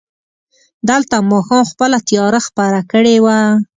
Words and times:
دلته 0.89 1.15
ماښام 1.31 1.63
خپله 1.71 1.97
تياره 2.09 2.39
خپره 2.47 2.79
کړې 2.91 3.15
وه. 3.23 3.39